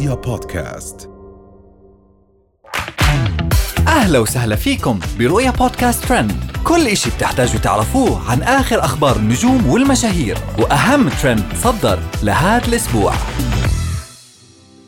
رؤيا 0.00 0.14
بودكاست. 0.14 1.10
أهلا 3.88 4.18
وسهلا 4.18 4.56
فيكم 4.56 4.98
برؤيا 5.18 5.50
بودكاست 5.50 6.04
ترند. 6.04 6.32
كل 6.64 6.86
إشي 6.86 7.10
بتحتاجوا 7.10 7.60
تعرفوه 7.60 8.30
عن 8.30 8.42
آخر 8.42 8.84
أخبار 8.84 9.16
النجوم 9.16 9.66
والمشاهير 9.66 10.38
وأهم 10.58 11.08
ترند 11.08 11.44
صدر 11.54 11.98
لهذا 12.22 12.68
الأسبوع. 12.68 13.12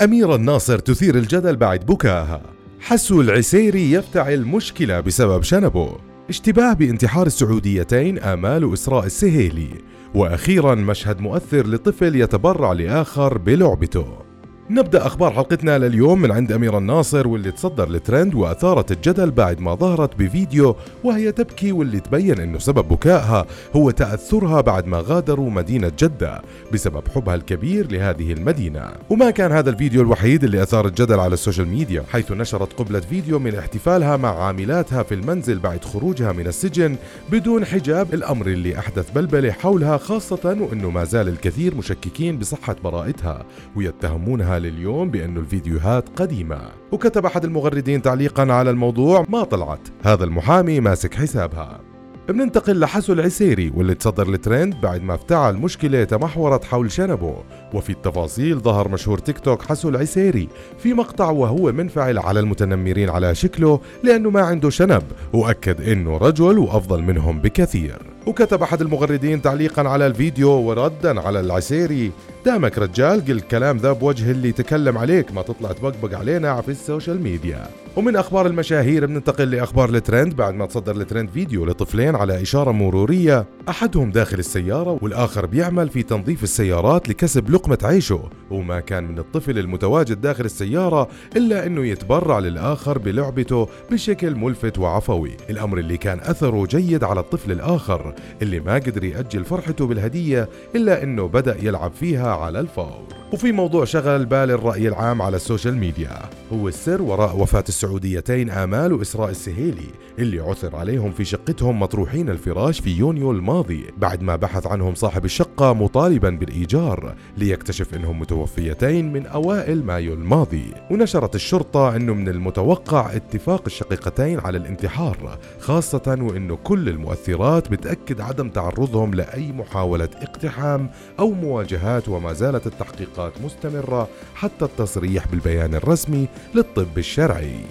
أميرة 0.00 0.34
الناصر 0.34 0.78
تثير 0.78 1.14
الجدل 1.14 1.56
بعد 1.56 1.86
بكائها 1.86 2.42
حسوا 2.80 3.22
العسيري 3.22 3.92
يفتعل 3.92 4.44
مشكلة 4.44 5.00
بسبب 5.00 5.42
شنبه. 5.42 5.96
اشتباه 6.28 6.72
بانتحار 6.72 7.26
السعوديتين 7.26 8.18
آمال 8.18 8.64
وإسراء 8.64 9.06
السهيلي. 9.06 9.70
وأخيرا 10.14 10.74
مشهد 10.74 11.20
مؤثر 11.20 11.66
لطفل 11.66 12.16
يتبرع 12.16 12.72
لآخر 12.72 13.38
بلعبته. 13.38 14.29
نبدأ 14.70 15.06
أخبار 15.06 15.32
حلقتنا 15.32 15.78
لليوم 15.78 16.22
من 16.22 16.30
عند 16.30 16.52
أميرة 16.52 16.78
الناصر 16.78 17.28
واللي 17.28 17.50
تصدر 17.50 17.88
الترند 17.88 18.34
وأثارت 18.34 18.92
الجدل 18.92 19.30
بعد 19.30 19.60
ما 19.60 19.74
ظهرت 19.74 20.18
بفيديو 20.18 20.76
وهي 21.04 21.32
تبكي 21.32 21.72
واللي 21.72 22.00
تبين 22.00 22.40
أنه 22.40 22.58
سبب 22.58 22.88
بكائها 22.88 23.46
هو 23.76 23.90
تأثرها 23.90 24.60
بعد 24.60 24.86
ما 24.86 25.04
غادروا 25.06 25.50
مدينة 25.50 25.92
جدة 25.98 26.42
بسبب 26.72 27.08
حبها 27.14 27.34
الكبير 27.34 27.92
لهذه 27.92 28.32
المدينة. 28.32 28.90
وما 29.10 29.30
كان 29.30 29.52
هذا 29.52 29.70
الفيديو 29.70 30.02
الوحيد 30.02 30.44
اللي 30.44 30.62
أثار 30.62 30.86
الجدل 30.86 31.20
على 31.20 31.34
السوشيال 31.34 31.68
ميديا 31.68 32.04
حيث 32.12 32.32
نشرت 32.32 32.72
قبله 32.72 33.00
فيديو 33.00 33.38
من 33.38 33.54
احتفالها 33.54 34.16
مع 34.16 34.44
عاملاتها 34.44 35.02
في 35.02 35.14
المنزل 35.14 35.58
بعد 35.58 35.84
خروجها 35.84 36.32
من 36.32 36.46
السجن 36.46 36.96
بدون 37.32 37.64
حجاب 37.64 38.14
الأمر 38.14 38.46
اللي 38.46 38.78
أحدث 38.78 39.10
بلبلة 39.10 39.50
حولها 39.50 39.96
خاصة 39.96 40.56
وأنه 40.60 40.90
ما 40.90 41.04
زال 41.04 41.28
الكثير 41.28 41.74
مشككين 41.74 42.38
بصحة 42.38 42.76
براءتها 42.84 43.44
ويتهمونها 43.76 44.59
لليوم 44.60 45.10
بأنه 45.10 45.40
الفيديوهات 45.40 46.08
قديمة. 46.16 46.60
وكتب 46.92 47.26
أحد 47.26 47.44
المغردين 47.44 48.02
تعليقا 48.02 48.52
على 48.52 48.70
الموضوع 48.70 49.24
ما 49.28 49.44
طلعت. 49.44 49.88
هذا 50.02 50.24
المحامي 50.24 50.80
ماسك 50.80 51.14
حسابها. 51.14 51.80
بننتقل 52.28 52.80
لحسو 52.80 53.12
العسيري 53.12 53.72
واللي 53.76 53.94
تصدر 53.94 54.28
الترند 54.28 54.74
بعد 54.82 55.02
ما 55.02 55.14
افتعل 55.14 55.56
مشكلة 55.56 56.04
تمحورت 56.04 56.64
حول 56.64 56.92
شنبه. 56.92 57.36
وفي 57.74 57.90
التفاصيل 57.90 58.60
ظهر 58.60 58.88
مشهور 58.88 59.18
تيك 59.18 59.38
توك 59.38 59.62
حسو 59.62 59.88
العسيري 59.88 60.48
في 60.78 60.94
مقطع 60.94 61.30
وهو 61.30 61.72
منفعل 61.72 62.18
على 62.18 62.40
المتنمرين 62.40 63.10
على 63.10 63.34
شكله 63.34 63.80
لأنه 64.02 64.30
ما 64.30 64.40
عنده 64.40 64.70
شنب 64.70 65.02
وأكد 65.32 65.88
إنه 65.88 66.16
رجل 66.16 66.58
وأفضل 66.58 67.02
منهم 67.02 67.40
بكثير. 67.40 67.98
وكتب 68.26 68.62
أحد 68.62 68.80
المغردين 68.80 69.42
تعليقا 69.42 69.88
على 69.88 70.06
الفيديو 70.06 70.50
وردا 70.50 71.20
على 71.20 71.40
العسيري 71.40 72.12
دامك 72.46 72.78
رجال 72.78 73.24
قل 73.24 73.30
الكلام 73.30 73.76
ذا 73.76 73.92
بوجه 73.92 74.30
اللي 74.30 74.52
تكلم 74.52 74.98
عليك 74.98 75.32
ما 75.32 75.42
تطلع 75.42 75.72
تبقبق 75.72 76.18
علينا 76.18 76.60
في 76.60 76.68
السوشيال 76.68 77.22
ميديا. 77.22 77.66
ومن 77.96 78.16
أخبار 78.16 78.46
المشاهير 78.46 79.06
بننتقل 79.06 79.50
لأخبار 79.50 79.88
الترند. 79.88 80.36
بعد 80.36 80.54
ما 80.54 80.66
تصدر 80.66 80.96
الترند 80.96 81.30
فيديو 81.30 81.66
لطفلين 81.66 82.16
على 82.16 82.42
إشارة 82.42 82.70
مرورية 82.70 83.46
أحدهم 83.68 84.10
داخل 84.10 84.38
السيارة 84.38 84.98
والآخر 85.02 85.46
بيعمل 85.46 85.88
في 85.88 86.02
تنظيف 86.02 86.42
السيارات 86.42 87.08
لكسب 87.08 87.50
لقمة 87.50 87.78
عيشه. 87.82 88.22
وما 88.50 88.80
كان 88.80 89.04
من 89.04 89.18
الطفل 89.18 89.58
المتواجد 89.58 90.20
داخل 90.20 90.44
السيارة 90.44 91.08
إلا 91.36 91.66
إنه 91.66 91.86
يتبرع 91.86 92.38
للآخر 92.38 92.98
بلعبته 92.98 93.68
بشكل 93.90 94.34
ملفت 94.34 94.78
وعفوي. 94.78 95.36
الأمر 95.50 95.78
اللي 95.78 95.96
كان 95.96 96.20
أثره 96.20 96.66
جيد 96.66 97.04
على 97.04 97.20
الطفل 97.20 97.52
الآخر 97.52 98.14
اللي 98.42 98.60
ما 98.60 98.74
قدر 98.74 99.04
يأجل 99.04 99.44
فرحته 99.44 99.86
بالهدية 99.86 100.48
إلا 100.76 101.02
إنه 101.02 101.28
بدأ 101.28 101.56
يلعب 101.62 101.92
فيها 101.92 102.29
على 102.30 102.60
الفور. 102.60 103.19
وفي 103.32 103.52
موضوع 103.52 103.84
شغل 103.84 104.26
بال 104.26 104.50
الرأي 104.50 104.88
العام 104.88 105.22
على 105.22 105.36
السوشيال 105.36 105.76
ميديا. 105.76 106.18
هو 106.52 106.68
السر 106.68 107.02
وراء 107.02 107.36
وفاة 107.36 107.64
السعوديتين 107.68 108.50
آمال 108.50 108.92
وإسراء 108.92 109.30
السهيلي 109.30 109.86
اللي 110.18 110.40
عثر 110.40 110.76
عليهم 110.76 111.12
في 111.12 111.24
شقتهم 111.24 111.80
مطروحين 111.80 112.28
بالفراش 112.28 112.80
في 112.80 112.90
يونيو 112.90 113.30
الماضي 113.30 113.84
بعد 113.96 114.22
ما 114.22 114.36
بحث 114.36 114.66
عنهم 114.66 114.94
صاحب 114.94 115.24
الشقة 115.24 115.72
مطالبا 115.72 116.30
بالإيجار 116.30 117.14
ليكتشف 117.36 117.94
أنهم 117.94 118.20
متوفيتين 118.20 119.12
من 119.12 119.26
أوائل 119.26 119.84
مايو 119.84 120.14
الماضي. 120.14 120.64
ونشرت 120.90 121.34
الشرطة 121.34 121.96
أنه 121.96 122.14
من 122.14 122.28
المتوقع 122.28 123.16
اتفاق 123.16 123.62
الشقيقتين 123.66 124.40
على 124.40 124.58
الانتحار 124.58 125.38
خاصة 125.60 126.18
وأنه 126.20 126.56
كل 126.56 126.88
المؤثرات 126.88 127.68
بتأكد 127.68 128.20
عدم 128.20 128.48
تعرضهم 128.48 129.14
لأي 129.14 129.52
محاولة 129.52 130.08
اقتحام 130.22 130.90
أو 131.18 131.30
مواجهات 131.30 132.08
وما 132.08 132.32
زالت 132.32 132.66
التحقيقات 132.66 133.19
مستمرة 133.44 134.08
حتى 134.34 134.64
التصريح 134.64 135.28
بالبيان 135.28 135.74
الرسمي 135.74 136.28
للطب 136.54 136.98
الشرعي. 136.98 137.64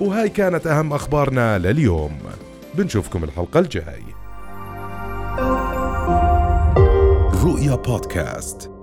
وهاي 0.00 0.28
كانت 0.28 0.66
أهم 0.66 0.92
أخبارنا 0.92 1.58
لليوم. 1.58 2.18
بنشوفكم 2.74 3.24
الحلقة 3.24 3.60
الجاي. 3.60 4.02
رؤيا 7.44 7.74
بودكاست. 7.74 8.75